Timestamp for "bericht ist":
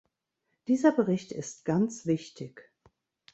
0.93-1.63